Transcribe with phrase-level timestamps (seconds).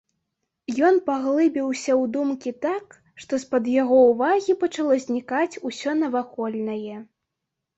[0.87, 6.97] Ён паглыбіўся ў думкі так, што з-пад яго ўвагі пачало знікаць усё навакольнае.